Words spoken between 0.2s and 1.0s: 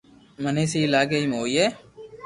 مني سھي